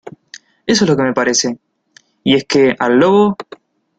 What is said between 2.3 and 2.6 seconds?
es